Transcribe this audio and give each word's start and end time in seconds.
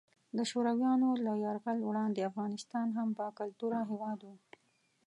د 0.37 0.39
شورویانو 0.49 1.09
له 1.25 1.33
یرغل 1.45 1.79
وړاندې 1.83 2.27
افغانستان 2.29 2.87
هم 2.97 3.07
باکلتوره 3.19 3.79
هیواد 3.91 4.19
وو. 4.23 4.35